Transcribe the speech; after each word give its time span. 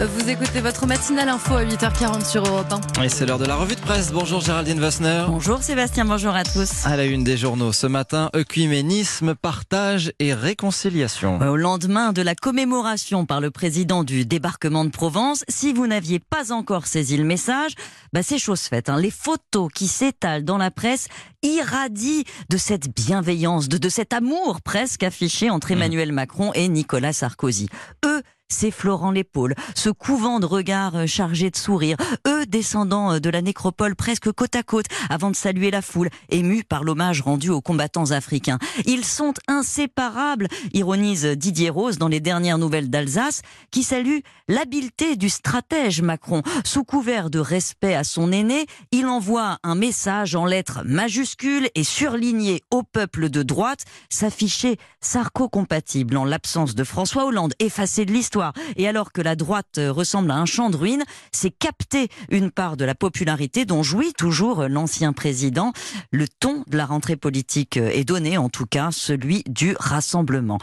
Vous 0.00 0.30
écoutez 0.30 0.60
votre 0.60 0.86
matinale 0.86 1.28
info 1.28 1.54
à 1.54 1.64
8h40 1.64 2.24
sur 2.24 2.46
Europe 2.46 2.72
1. 2.98 3.02
Et 3.02 3.08
c'est 3.08 3.26
l'heure 3.26 3.40
de 3.40 3.44
la 3.44 3.56
revue 3.56 3.74
de 3.74 3.80
presse. 3.80 4.12
Bonjour 4.12 4.40
Géraldine 4.40 4.78
Vassner. 4.78 5.24
Bonjour 5.26 5.60
Sébastien, 5.60 6.04
bonjour 6.04 6.36
à 6.36 6.44
tous. 6.44 6.86
À 6.86 6.96
la 6.96 7.04
une 7.04 7.24
des 7.24 7.36
journaux 7.36 7.72
ce 7.72 7.88
matin, 7.88 8.30
œcuménisme, 8.36 9.34
partage 9.34 10.12
et 10.20 10.34
réconciliation. 10.34 11.40
Au 11.40 11.56
lendemain 11.56 12.12
de 12.12 12.22
la 12.22 12.36
commémoration 12.36 13.26
par 13.26 13.40
le 13.40 13.50
président 13.50 14.04
du 14.04 14.24
débarquement 14.24 14.84
de 14.84 14.90
Provence, 14.90 15.44
si 15.48 15.72
vous 15.72 15.88
n'aviez 15.88 16.20
pas 16.20 16.52
encore 16.52 16.86
saisi 16.86 17.16
le 17.16 17.24
message, 17.24 17.72
bah 18.12 18.22
c'est 18.22 18.38
chose 18.38 18.60
faite. 18.60 18.88
Hein. 18.90 19.00
Les 19.00 19.10
photos 19.10 19.68
qui 19.74 19.88
s'étalent 19.88 20.44
dans 20.44 20.58
la 20.58 20.70
presse 20.70 21.08
irradient 21.42 22.22
de 22.50 22.56
cette 22.56 22.94
bienveillance, 22.94 23.68
de, 23.68 23.78
de 23.78 23.88
cet 23.88 24.12
amour 24.12 24.60
presque 24.62 25.02
affiché 25.02 25.50
entre 25.50 25.70
mmh. 25.70 25.72
Emmanuel 25.72 26.12
Macron 26.12 26.52
et 26.54 26.68
Nicolas 26.68 27.12
Sarkozy. 27.12 27.68
Eux, 28.04 28.22
s'effleurant 28.48 29.10
l'épaule, 29.10 29.54
se 29.74 29.90
couvant 29.90 30.40
de 30.40 30.46
regards 30.46 30.96
euh, 30.96 31.06
chargés 31.06 31.50
de 31.50 31.56
sourires, 31.56 31.96
eux 32.26 32.46
descendant 32.46 33.12
euh, 33.12 33.18
de 33.20 33.30
la 33.30 33.42
nécropole 33.42 33.94
presque 33.94 34.32
côte 34.32 34.56
à 34.56 34.62
côte 34.62 34.86
avant 35.10 35.30
de 35.30 35.36
saluer 35.36 35.70
la 35.70 35.82
foule, 35.82 36.08
émus 36.30 36.64
par 36.64 36.82
l'hommage 36.82 37.20
rendu 37.20 37.50
aux 37.50 37.60
combattants 37.60 38.10
africains. 38.10 38.58
Ils 38.86 39.04
sont 39.04 39.34
inséparables, 39.48 40.48
ironise 40.72 41.26
Didier 41.26 41.68
Rose 41.70 41.98
dans 41.98 42.08
les 42.08 42.20
dernières 42.20 42.58
nouvelles 42.58 42.88
d'Alsace, 42.88 43.42
qui 43.70 43.82
salue 43.82 44.20
l'habileté 44.48 45.16
du 45.16 45.28
stratège 45.28 46.00
Macron. 46.00 46.42
Sous 46.64 46.84
couvert 46.84 47.28
de 47.28 47.38
respect 47.38 47.94
à 47.94 48.04
son 48.04 48.32
aîné, 48.32 48.66
il 48.92 49.06
envoie 49.06 49.58
un 49.62 49.74
message 49.74 50.34
en 50.34 50.46
lettres 50.46 50.80
majuscules 50.84 51.68
et 51.74 51.84
surligné 51.84 52.62
au 52.70 52.82
peuple 52.82 53.28
de 53.28 53.42
droite, 53.42 53.84
s'afficher 54.08 54.78
sarco-compatible 55.00 56.16
en 56.16 56.24
l'absence 56.24 56.74
de 56.74 56.84
François 56.84 57.26
Hollande, 57.26 57.54
effacé 57.58 58.04
de 58.06 58.12
l'histoire 58.12 58.37
et 58.76 58.88
alors 58.88 59.12
que 59.12 59.20
la 59.20 59.36
droite 59.36 59.78
ressemble 59.78 60.30
à 60.30 60.36
un 60.36 60.46
champ 60.46 60.70
de 60.70 60.76
ruines, 60.76 61.04
c'est 61.32 61.50
capter 61.50 62.08
une 62.30 62.50
part 62.50 62.76
de 62.76 62.84
la 62.84 62.94
popularité 62.94 63.64
dont 63.64 63.82
jouit 63.82 64.12
toujours 64.12 64.68
l'ancien 64.68 65.12
président. 65.12 65.72
Le 66.12 66.26
ton 66.28 66.64
de 66.66 66.76
la 66.76 66.86
rentrée 66.86 67.16
politique 67.16 67.76
est 67.76 68.04
donné, 68.04 68.38
en 68.38 68.48
tout 68.48 68.66
cas 68.66 68.90
celui 68.90 69.42
du 69.46 69.74
rassemblement. 69.78 70.58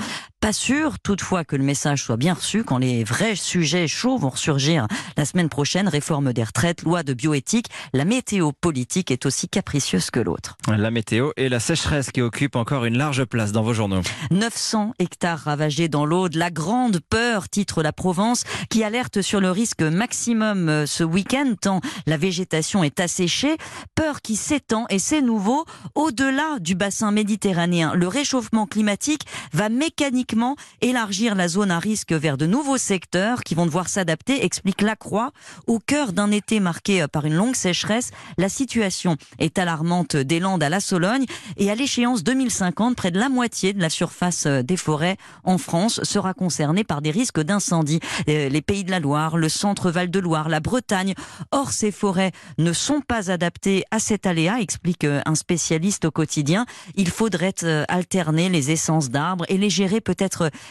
Pas 0.45 0.53
sûr, 0.53 0.99
toutefois, 0.99 1.43
que 1.43 1.55
le 1.55 1.63
message 1.63 2.03
soit 2.03 2.17
bien 2.17 2.35
reçu 2.35 2.63
quand 2.63 2.77
les 2.77 3.03
vrais 3.03 3.35
sujets 3.35 3.87
chauds 3.87 4.19
vont 4.19 4.29
ressurgir 4.29 4.85
la 5.17 5.25
semaine 5.25 5.49
prochaine. 5.49 5.87
Réforme 5.87 6.33
des 6.33 6.43
retraites, 6.43 6.83
loi 6.83 7.01
de 7.01 7.15
bioéthique. 7.15 7.65
La 7.93 8.05
météo 8.05 8.51
politique 8.51 9.09
est 9.09 9.25
aussi 9.25 9.49
capricieuse 9.49 10.11
que 10.11 10.19
l'autre. 10.19 10.55
La 10.67 10.91
météo 10.91 11.31
et 11.35 11.49
la 11.49 11.59
sécheresse 11.59 12.11
qui 12.11 12.21
occupent 12.21 12.57
encore 12.57 12.85
une 12.85 12.95
large 12.95 13.25
place 13.25 13.53
dans 13.53 13.63
vos 13.63 13.73
journaux. 13.73 14.03
900 14.29 14.93
hectares 14.99 15.39
ravagés 15.39 15.87
dans 15.87 16.05
l'Aude. 16.05 16.35
La 16.35 16.51
grande 16.51 16.99
peur, 16.99 17.49
titre 17.49 17.81
la 17.81 17.91
Provence, 17.91 18.43
qui 18.69 18.83
alerte 18.83 19.23
sur 19.23 19.41
le 19.41 19.49
risque 19.49 19.81
maximum 19.81 20.69
euh, 20.69 20.85
ce 20.85 21.03
week-end 21.03 21.55
tant 21.59 21.81
la 22.05 22.17
végétation 22.17 22.83
est 22.83 22.99
asséchée. 22.99 23.57
Peur 23.95 24.21
qui 24.21 24.35
s'étend 24.35 24.85
et 24.91 24.99
c'est 24.99 25.23
nouveau 25.23 25.65
au-delà 25.95 26.59
du 26.59 26.75
bassin 26.75 27.09
méditerranéen. 27.09 27.95
Le 27.95 28.07
réchauffement 28.07 28.67
climatique 28.67 29.23
va 29.51 29.69
mécaniquement 29.69 30.34
élargir 30.81 31.35
la 31.35 31.47
zone 31.47 31.71
à 31.71 31.79
risque 31.79 32.11
vers 32.11 32.37
de 32.37 32.45
nouveaux 32.45 32.77
secteurs 32.77 33.43
qui 33.43 33.55
vont 33.55 33.65
devoir 33.65 33.87
s'adapter, 33.89 34.45
explique 34.45 34.81
Lacroix. 34.81 35.31
Au 35.67 35.79
cœur 35.79 36.13
d'un 36.13 36.31
été 36.31 36.59
marqué 36.59 37.05
par 37.11 37.25
une 37.25 37.35
longue 37.35 37.55
sécheresse, 37.55 38.11
la 38.37 38.49
situation 38.49 39.17
est 39.39 39.57
alarmante 39.59 40.15
des 40.15 40.39
Landes 40.39 40.63
à 40.63 40.69
la 40.69 40.79
Sologne 40.79 41.25
et 41.57 41.71
à 41.71 41.75
l'échéance 41.75 42.23
2050, 42.23 42.95
près 42.95 43.11
de 43.11 43.19
la 43.19 43.29
moitié 43.29 43.73
de 43.73 43.81
la 43.81 43.89
surface 43.89 44.47
des 44.47 44.77
forêts 44.77 45.17
en 45.43 45.57
France 45.57 46.03
sera 46.03 46.33
concernée 46.33 46.83
par 46.83 47.01
des 47.01 47.11
risques 47.11 47.41
d'incendie. 47.41 47.99
Euh, 48.29 48.49
les 48.49 48.61
pays 48.61 48.83
de 48.83 48.91
la 48.91 48.99
Loire, 48.99 49.37
le 49.37 49.49
centre 49.49 49.91
Val-de-Loire, 49.91 50.49
la 50.49 50.59
Bretagne. 50.59 51.13
Or, 51.51 51.71
ces 51.71 51.91
forêts 51.91 52.31
ne 52.57 52.73
sont 52.73 53.01
pas 53.01 53.31
adaptées 53.31 53.83
à 53.91 53.99
cet 53.99 54.25
aléa, 54.25 54.59
explique 54.59 55.05
un 55.05 55.35
spécialiste 55.35 56.05
au 56.05 56.11
quotidien. 56.11 56.65
Il 56.95 57.09
faudrait 57.09 57.53
euh, 57.63 57.85
alterner 57.87 58.49
les 58.49 58.71
essences 58.71 59.09
d'arbres 59.09 59.45
et 59.49 59.57
les 59.57 59.69
gérer 59.69 60.01
peut 60.01 60.15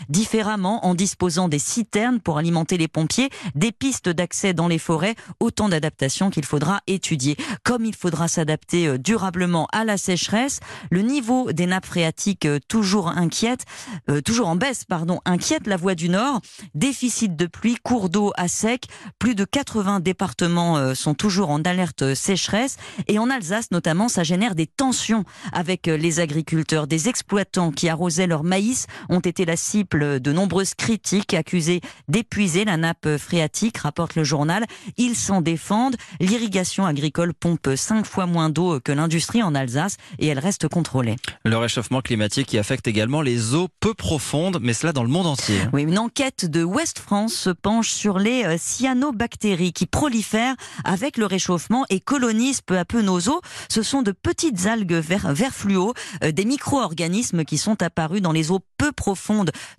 différemment 0.09 0.87
en 0.87 0.95
disposant 0.95 1.49
des 1.49 1.59
citernes 1.59 2.21
pour 2.21 2.39
alimenter 2.39 2.77
les 2.77 2.89
pompiers, 2.89 3.31
des 3.55 3.73
pistes 3.73 4.09
d'accès 4.09 4.55
dans 4.55 4.69
les 4.69 4.79
forêts, 4.79 5.15
autant 5.41 5.69
d'adaptations 5.69 6.31
qu'il 6.31 6.45
faudra 6.45 6.81
étudier. 6.87 7.37
Comme 7.63 7.85
il 7.85 7.95
faudra 7.95 8.29
s'adapter 8.29 8.87
euh, 8.87 8.99
durablement 8.99 9.67
à 9.73 9.85
la 9.85 9.97
sécheresse, 9.97 10.61
le 10.91 11.03
niveau 11.03 11.53
des 11.53 11.67
nappes 11.67 11.87
phréatiques 11.87 12.47
euh, 12.47 12.59
toujours 12.69 13.09
inquiète, 13.09 13.65
euh, 14.11 14.21
toujours 14.21 14.49
en 14.49 14.57
baisse, 14.57 14.85
pardon, 14.85 15.21
inquiète 15.25 15.67
la 15.67 15.77
voie 15.77 15.95
du 15.95 16.09
Nord. 16.09 16.41
Déficit 16.75 17.37
de 17.37 17.47
pluie, 17.47 17.77
cours 17.83 18.09
d'eau 18.09 18.33
à 18.37 18.49
sec. 18.49 18.87
Plus 19.19 19.35
de 19.35 19.45
80 19.45 20.01
départements 20.01 20.95
sont 20.95 21.15
toujours 21.15 21.51
en 21.51 21.63
alerte 21.63 22.15
sécheresse. 22.15 22.77
Et 23.09 23.19
en 23.19 23.31
Alsace, 23.31 23.71
notamment, 23.71 24.09
ça 24.09 24.23
génère 24.23 24.55
des 24.55 24.67
tensions 24.67 25.25
avec 25.53 25.87
les 25.87 26.21
agriculteurs. 26.21 26.87
Des 26.87 27.09
exploitants 27.09 27.71
qui 27.71 27.89
arrosaient 27.89 28.27
leur 28.27 28.45
maïs 28.45 28.87
ont 29.09 29.21
été 29.21 29.34
été 29.35 29.45
la 29.45 29.57
cible 29.57 30.21
de 30.21 30.33
nombreuses 30.33 30.75
critiques 30.75 31.35
accusées 31.35 31.81
d'épuiser 32.07 32.65
la 32.65 32.77
nappe 32.77 33.17
phréatique, 33.19 33.79
rapporte 33.79 34.15
le 34.15 34.23
journal. 34.23 34.65
Ils 34.97 35.17
s'en 35.17 35.41
défendent. 35.41 35.97
L'irrigation 36.21 36.87
agricole 36.87 37.35
pompe 37.35 37.71
cinq 37.75 38.07
fois 38.07 38.27
moins 38.27 38.49
d'eau 38.49 38.79
que 38.79 38.93
l'industrie 38.93 39.43
en 39.43 39.57
Alsace 39.57 39.97
et 40.21 40.29
elle 40.29 40.39
reste 40.39 40.69
contrôlée. 40.69 41.17
Le 41.45 41.57
réchauffement 41.57 42.01
climatique 42.01 42.47
qui 42.47 42.59
affecte 42.59 42.87
également 42.87 43.23
les 43.23 43.55
eaux 43.55 43.67
peu 43.81 43.93
profondes, 43.93 44.61
mais 44.63 44.73
cela 44.73 44.93
dans 44.93 45.03
le 45.03 45.09
monde 45.09 45.27
entier. 45.27 45.59
Oui, 45.73 45.83
une 45.83 45.99
enquête 45.99 46.49
de 46.49 46.63
West 46.63 47.01
France 47.01 47.35
se 47.35 47.51
penche 47.51 47.91
sur 47.91 48.21
les 48.21 48.45
euh, 48.45 48.55
cyanobactéries 48.57 49.73
qui 49.73 49.87
prolifèrent 49.87 50.55
avec 50.85 51.17
le 51.17 51.27
réchauffement 51.27 51.85
et 51.91 51.99
colonisent 51.99 52.61
peu 52.61 52.79
à 52.79 52.85
peu 52.85 53.03
nos 53.03 53.19
eaux. 53.19 53.41
Ce 53.69 53.83
sont 53.83 54.03
de 54.03 54.13
petites 54.13 54.67
algues 54.67 54.93
vert, 54.93 55.33
vert 55.33 55.53
fluo, 55.53 55.93
euh, 56.23 56.31
des 56.31 56.45
micro-organismes 56.45 57.45
qui 57.45 57.59
sont 57.59 57.83
apparus 57.83 58.23
dans 58.23 58.31
les 58.31 58.53
eaux 58.53 58.61
peu 58.79 58.93
profondes 58.93 59.24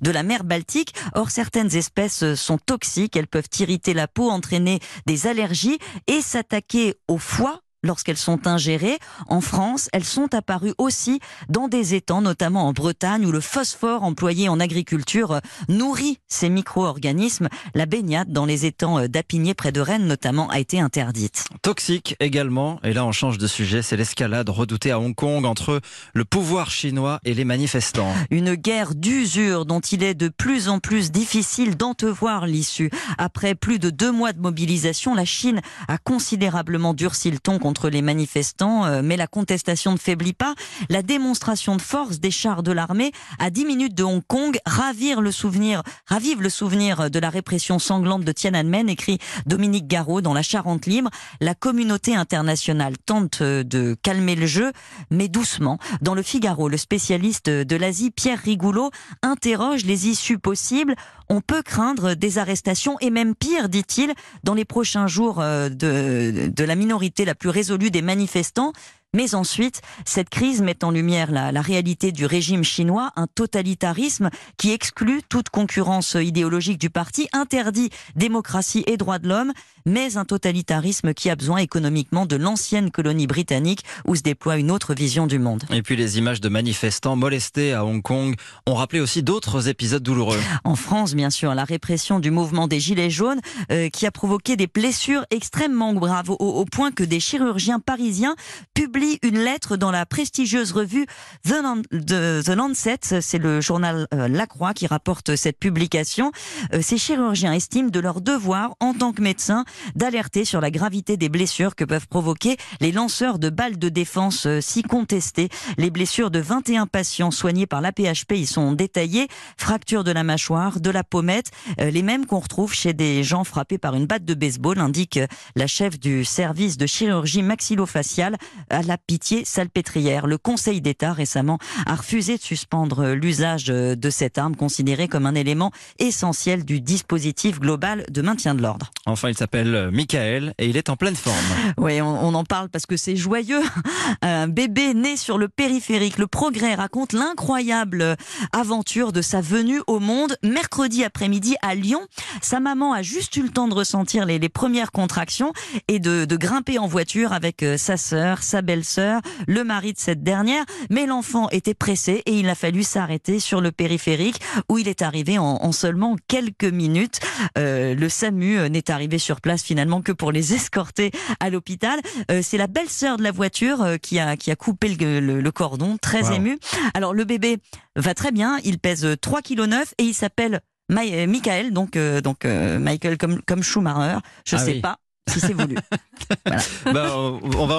de 0.02 0.12
la 0.12 0.24
mer 0.24 0.44
Baltique. 0.44 0.94
Or, 1.14 1.30
certaines 1.30 1.76
espèces 1.76 2.36
sont 2.36 2.58
toxiques, 2.58 3.16
elles 3.16 3.28
peuvent 3.28 3.50
irriter 3.60 3.94
la 3.94 4.08
peau, 4.08 4.30
entraîner 4.30 4.80
des 5.06 5.28
allergies 5.28 5.80
et 6.08 6.22
s'attaquer 6.22 6.96
au 7.08 7.18
foie 7.18 7.62
lorsqu'elles 7.86 8.18
sont 8.18 8.48
ingérées. 8.48 8.98
En 9.28 9.42
France, 9.42 9.90
elles 9.94 10.04
sont 10.04 10.34
apparues 10.34 10.74
aussi 10.78 11.20
dans 11.50 11.68
des 11.68 11.96
étangs, 11.96 12.22
notamment 12.22 12.68
en 12.68 12.74
Bretagne, 12.74 13.26
où 13.26 13.32
le 13.32 13.40
phosphore 13.40 14.04
employé 14.04 14.50
en 14.50 14.60
agriculture 14.60 15.40
nourrit 15.70 16.20
ces 16.28 16.50
micro-organismes. 16.50 17.50
La 17.74 17.86
baignade 17.86 18.32
dans 18.32 18.46
les 18.46 18.66
étangs 18.66 19.08
d'Apigné, 19.08 19.54
près 19.54 19.72
de 19.72 19.82
Rennes, 19.82 20.08
notamment, 20.08 20.50
a 20.50 20.60
été 20.60 20.80
interdite. 20.80 21.46
Toxique 21.62 22.16
également, 22.20 22.80
et 22.84 22.94
là 22.94 23.06
on 23.06 23.12
change 23.12 23.38
de 23.38 23.48
sujet, 23.48 23.82
c'est 23.82 23.98
l'escalade 23.98 24.50
redoutée 24.50 24.92
à 24.92 25.00
Hong 25.00 25.16
Kong 25.16 25.46
entre 25.46 25.82
le 26.14 26.26
pouvoir 26.26 26.72
chinois 26.72 27.20
et 27.24 27.34
les 27.34 27.46
manifestants. 27.46 28.14
Une 28.32 28.56
guerre 28.56 28.96
d'usure 28.96 29.66
dont 29.66 29.80
il 29.80 30.04
est 30.04 30.14
de 30.14 30.30
plus 30.30 30.70
en 30.70 30.80
plus 30.80 31.12
difficile 31.12 31.78
d'entevoir 31.78 32.48
l'issue. 32.48 32.90
Après 33.18 33.56
plus 33.56 33.80
de 33.80 33.90
deux 33.90 34.12
mois 34.12 34.34
de 34.34 34.40
mobilisation, 34.40 35.14
la 35.16 35.26
Chine 35.26 35.62
a 35.88 35.98
considérablement 35.98 36.94
durci 36.94 37.32
le 37.32 37.40
ton 37.40 37.60
contre 37.60 37.75
contre 37.76 37.90
les 37.90 38.02
manifestants, 38.02 38.86
euh, 38.86 39.02
mais 39.04 39.18
la 39.18 39.28
contestation 39.28 39.92
ne 39.92 39.98
faiblit 39.98 40.32
pas. 40.32 40.56
La 40.88 41.02
démonstration 41.02 41.76
de 41.76 41.82
force 41.82 42.22
des 42.22 42.32
chars 42.32 42.64
de 42.64 42.72
l'armée 42.72 43.12
à 43.38 43.50
10 43.50 43.66
minutes 43.66 43.96
de 43.96 44.04
Hong 44.04 44.22
Kong 44.26 44.58
ravire 44.66 45.20
le 45.20 45.30
souvenir, 45.30 45.84
ravive 46.08 46.42
le 46.42 46.48
souvenir 46.50 47.10
de 47.12 47.20
la 47.20 47.30
répression 47.30 47.78
sanglante 47.78 48.24
de 48.24 48.32
Tiananmen, 48.32 48.88
écrit 48.88 49.20
Dominique 49.46 49.88
Garot 49.88 50.22
dans 50.22 50.34
La 50.34 50.42
Charente 50.42 50.86
libre. 50.86 51.10
La 51.42 51.54
communauté 51.54 52.16
internationale 52.16 52.94
tente 52.98 53.42
euh, 53.42 53.64
de 53.64 53.98
calmer 54.02 54.36
le 54.36 54.48
jeu, 54.48 54.72
mais 55.12 55.28
doucement. 55.28 55.78
Dans 56.02 56.16
le 56.16 56.22
Figaro, 56.22 56.70
le 56.70 56.78
spécialiste 56.78 57.50
de 57.50 57.76
l'Asie, 57.76 58.10
Pierre 58.10 58.40
Rigoulot, 58.40 58.90
interroge 59.22 59.84
les 59.84 60.08
issues 60.08 60.40
possibles 60.40 60.96
on 61.30 61.42
peut 61.42 61.64
craindre 61.64 62.14
des 62.14 62.38
arrestations 62.38 62.98
et 63.00 63.10
même 63.10 63.36
pire, 63.36 63.70
dit-il, 63.70 64.14
dans 64.44 64.54
les 64.54 64.66
prochains 64.66 65.08
jours 65.08 65.40
euh, 65.42 65.70
de, 65.70 66.52
de 66.54 66.64
la 66.64 66.76
minorité 66.76 67.26
la 67.26 67.36
plus 67.36 67.50
résolue 67.66 67.90
des 67.90 68.04
manifestants, 68.04 68.74
mais 69.16 69.34
ensuite, 69.34 69.82
cette 70.06 70.30
crise 70.30 70.62
met 70.62 70.84
en 70.84 70.92
lumière 70.92 71.32
la, 71.32 71.52
la, 71.52 71.62
réalité 71.62 72.12
du 72.12 72.26
régime 72.26 72.64
chinois, 72.64 73.12
un 73.16 73.28
totalitarisme 73.28 74.30
qui 74.58 74.72
exclut 74.72 75.22
toute 75.28 75.50
concurrence 75.50 76.16
idéologique 76.20 76.78
du 76.78 76.90
parti, 76.90 77.28
interdit 77.34 77.90
démocratie 78.16 78.84
et 78.88 78.98
droits 78.98 79.20
de 79.20 79.30
l'homme, 79.30 79.54
mais 79.86 80.18
un 80.18 80.26
totalitarisme 80.26 81.14
qui 81.14 81.30
a 81.30 81.36
besoin 81.36 81.58
économiquement 81.58 82.26
de 82.26 82.36
l'ancienne 82.36 82.92
colonie 82.92 83.28
britannique 83.28 83.84
où 84.06 84.16
se 84.16 84.22
déploie 84.22 84.58
une 84.58 84.72
autre 84.72 84.94
vision 84.94 85.28
du 85.28 85.40
monde. 85.40 85.64
Et 85.72 85.82
puis 85.82 85.96
les 85.96 86.18
images 86.18 86.42
de 86.42 86.50
manifestants 86.50 87.16
molestés 87.16 87.74
à 87.74 87.86
Hong 87.86 88.02
Kong 88.02 88.36
ont 88.66 88.74
rappelé 88.74 89.00
aussi 89.00 89.24
d'autres 89.24 89.70
épisodes 89.70 90.04
douloureux. 90.04 90.40
En 90.64 90.76
France, 90.76 91.14
bien 91.14 91.30
sûr, 91.30 91.54
la 91.54 91.64
répression 91.64 92.20
du 92.20 92.32
mouvement 92.32 92.68
des 92.68 92.80
Gilets 92.80 93.10
jaunes 93.10 93.40
euh, 93.72 93.90
qui 93.90 94.06
a 94.06 94.12
provoqué 94.12 94.56
des 94.56 94.68
blessures 94.68 95.26
extrêmement 95.30 95.94
graves 95.94 96.32
au, 96.32 96.36
au 96.36 96.66
point 96.66 96.92
que 96.92 97.04
des 97.04 97.20
chirurgiens 97.20 97.80
parisiens 97.80 98.36
publient 98.74 99.05
une 99.22 99.40
lettre 99.40 99.78
dans 99.78 99.92
la 99.92 100.06
prestigieuse 100.06 100.72
revue 100.72 101.06
The, 101.44 102.50
Lancet. 102.50 103.00
C'est 103.22 103.38
le 103.38 103.62
journal 103.62 104.08
euh, 104.14 104.28
La 104.28 104.48
Croix 104.48 104.74
qui 104.74 104.88
rapporte 104.88 105.36
cette 105.36 105.60
publication. 105.60 106.32
Euh, 106.74 106.82
ces 106.82 106.98
chirurgiens 106.98 107.54
estiment 107.54 107.90
de 107.90 108.00
leur 108.00 108.22
devoir, 108.22 108.76
en 108.80 108.94
tant 108.94 109.12
que 109.12 109.22
médecins, 109.22 109.66
d'alerter 109.96 110.46
sur 110.46 110.62
la 110.62 110.72
gravité 110.72 111.18
des 111.18 111.30
blessures 111.30 111.76
que 111.76 111.84
peuvent 111.84 112.08
provoquer 112.08 112.58
les 112.80 112.92
lanceurs 112.92 113.40
de 113.40 113.50
balles 113.50 113.78
de 113.78 113.90
défense 113.90 114.46
euh, 114.46 114.62
si 114.62 114.84
contestées. 114.84 115.50
Les 115.78 115.90
blessures 115.90 116.32
de 116.32 116.40
21 116.40 116.88
patients 116.88 117.32
soignés 117.32 117.68
par 117.68 117.82
l'APHP 117.82 118.34
y 118.34 118.46
sont 118.46 118.74
détaillées. 118.74 119.28
Fracture 119.58 120.04
de 120.04 120.12
la 120.12 120.24
mâchoire, 120.24 120.80
de 120.80 120.90
la 120.90 121.04
pommette, 121.04 121.52
les 121.78 122.02
mêmes 122.02 122.26
qu'on 122.26 122.40
retrouve 122.40 122.74
chez 122.74 122.94
des 122.94 123.24
gens 123.24 123.44
frappés 123.44 123.78
par 123.78 123.96
une 123.96 124.06
batte 124.06 124.26
de 124.26 124.34
baseball, 124.34 124.80
indique 124.80 125.20
la 125.56 125.68
chef 125.68 126.00
du 126.00 126.24
service 126.26 126.78
de 126.78 126.86
chirurgie 126.86 127.44
maxillofaciale 127.44 128.38
à 128.70 128.82
la 128.88 128.98
Pitié 128.98 129.46
Salpêtrière. 129.46 130.28
Le 130.28 130.38
Conseil 130.38 130.82
d'État 130.82 131.14
récemment 131.14 131.58
a 131.86 131.96
refusé 131.96 132.38
de 132.38 132.42
suspendre 132.42 133.14
l'usage 133.14 133.66
de 133.66 134.10
cette 134.10 134.38
arme 134.38 134.56
considérée 134.56 135.08
comme 135.08 135.26
un 135.26 135.36
élément 135.36 135.72
essentiel 136.00 136.66
du 136.66 136.82
dispositif 136.82 137.60
global 137.60 138.06
de 138.10 138.22
maintien 138.22 138.56
de 138.56 138.62
l'ordre. 138.62 138.92
Enfin, 139.06 139.30
il 139.30 139.38
s'appelle 139.38 139.90
Michael 139.92 140.54
et 140.58 140.68
il 140.68 140.78
est 140.78 140.90
en 140.90 140.96
pleine 140.96 141.16
forme. 141.16 141.36
Oui, 141.78 142.02
on, 142.02 142.34
en 142.34 142.44
parle 142.44 142.70
parce 142.70 142.86
que 142.86 142.98
c'est 142.98 143.16
joyeux. 143.16 143.62
Un 144.22 144.48
bébé 144.48 144.94
né 144.94 145.18
sur 145.18 145.38
le 145.38 145.48
périphérique. 145.48 146.18
Le 146.18 146.28
progrès 146.28 146.76
raconte 146.76 147.14
l'incroyable 147.14 148.16
aventure 148.52 149.12
de 149.12 149.22
sa 149.22 149.42
venue 149.42 149.82
au 149.88 150.00
monde 150.00 150.38
mercredi 150.44 151.04
après-midi 151.04 151.56
à 151.62 151.76
Lyon. 151.76 152.02
Sa 152.42 152.60
maman 152.60 152.94
a 152.94 153.02
juste 153.02 153.36
eu 153.38 153.44
le 153.44 153.50
temps 153.50 153.68
de 153.68 153.74
ressentir 153.74 154.26
les, 154.26 154.40
les 154.40 154.50
premières 154.50 154.92
contractions 154.92 155.54
et 155.88 156.00
de, 156.00 156.26
de, 156.26 156.38
grimper 156.38 156.80
en 156.80 156.88
voiture 156.88 157.34
avec 157.34 157.64
euh, 157.64 157.78
sa 157.78 157.98
sœur, 157.98 158.44
sa 158.44 158.62
belle-sœur, 158.76 159.22
le 159.48 159.64
mari 159.64 159.94
de 159.94 160.00
cette 160.00 160.22
dernière. 160.22 160.66
Mais 160.90 161.06
l'enfant 161.06 161.48
était 161.50 161.74
pressé 161.74 162.22
et 162.26 162.34
il 162.40 162.50
a 162.50 162.56
fallu 162.56 162.84
s'arrêter 162.84 163.40
sur 163.40 163.62
le 163.62 163.72
périphérique 163.72 164.42
où 164.70 164.78
il 164.78 164.88
est 164.90 165.02
arrivé 165.02 165.38
en, 165.38 165.44
en 165.62 165.72
seulement 165.72 166.18
quelques 166.28 166.66
minutes. 166.66 167.20
Euh, 167.58 167.96
le 167.96 168.10
SAMU 168.10 168.58
euh, 168.58 168.70
n'est 168.70 168.92
arrivé 168.92 169.18
sur 169.18 169.40
place 169.40 169.64
finalement 169.64 170.02
que 170.02 170.12
pour 170.12 170.32
les 170.34 170.54
escorter 170.56 171.12
à 171.40 171.50
l'hôpital. 171.50 172.00
Euh, 172.32 172.42
c'est 172.44 172.58
la 172.58 172.68
belle-sœur 172.68 173.16
de 173.18 173.24
la 173.24 173.32
voiture 173.32 173.82
euh, 173.82 173.98
qui 173.98 174.20
a 174.20 174.36
qui 174.36 174.52
a 174.52 174.56
coupé 174.58 174.90
le, 174.90 175.20
le, 175.22 175.40
le 175.40 175.52
cordon, 175.52 175.98
très 176.02 176.36
ému. 176.36 176.60
Alors 176.94 177.14
le 177.14 177.24
bébé 177.24 177.58
va 177.96 178.14
très 178.14 178.32
bien, 178.32 178.60
il 178.66 178.80
pèse 178.80 179.08
3 179.22 179.42
kg 179.42 179.74
et 179.98 180.04
il 180.04 180.14
s'appelle 180.14 180.60
Michael, 180.90 181.72
donc 181.72 181.98
donc 181.98 182.46
Michael 182.46 183.18
comme 183.18 183.42
comme 183.42 183.64
Schumacher, 183.64 184.20
je 184.46 184.56
ah 184.56 184.60
sais 184.60 184.76
pas 184.76 184.98
si 185.28 185.40
c'est 185.40 185.54
voulu. 185.54 185.76
voilà. 186.46 186.62
bah, 186.94 187.16
on 187.58 187.66
va 187.66 187.74